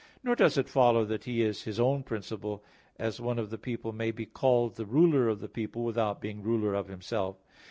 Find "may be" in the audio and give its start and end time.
3.91-4.25